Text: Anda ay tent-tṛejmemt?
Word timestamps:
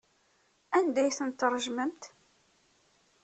Anda 0.77 0.99
ay 1.01 1.11
tent-tṛejmemt? 1.17 2.03